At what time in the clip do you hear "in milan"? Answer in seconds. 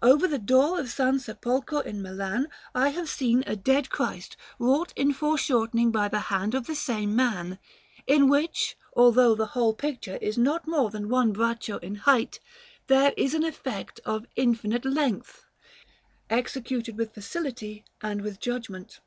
1.84-2.48